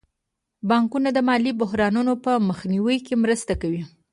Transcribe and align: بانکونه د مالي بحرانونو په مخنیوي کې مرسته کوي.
بانکونه 0.69 1.09
د 1.13 1.19
مالي 1.27 1.51
بحرانونو 1.61 2.13
په 2.23 2.31
مخنیوي 2.49 2.97
کې 3.05 3.15
مرسته 3.23 3.53
کوي. 3.61 3.81